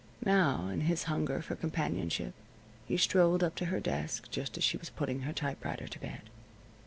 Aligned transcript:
Now, 0.25 0.67
in 0.69 0.81
his 0.81 1.03
hunger 1.03 1.43
for 1.43 1.55
companionship, 1.55 2.33
he, 2.87 2.97
strolled 2.97 3.43
up 3.43 3.53
to 3.57 3.65
her 3.65 3.79
desk, 3.79 4.31
just 4.31 4.57
as 4.57 4.63
she 4.63 4.75
was 4.77 4.89
putting 4.89 5.19
her 5.19 5.31
typewriter 5.31 5.87
to 5.87 5.99
bed. 5.99 6.21